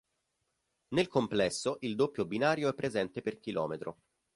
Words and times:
Nel 0.95 1.07
complesso 1.09 1.77
il 1.81 1.93
doppio 1.93 2.25
binario 2.25 2.67
è 2.69 2.73
presente 2.73 3.21
per 3.21 3.37
km. 3.37 3.93